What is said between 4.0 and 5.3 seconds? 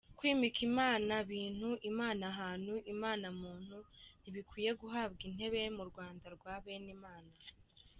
ntibikwiye guhabwa